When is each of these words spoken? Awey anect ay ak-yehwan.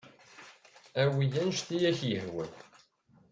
Awey 1.01 1.29
anect 1.41 1.67
ay 1.75 1.83
ak-yehwan. 1.89 2.51